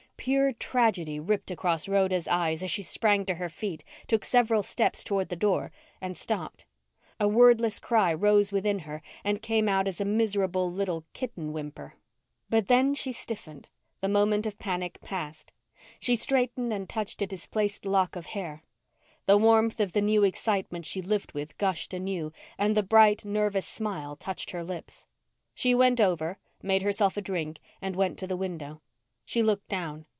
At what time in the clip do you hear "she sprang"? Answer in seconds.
2.69-3.25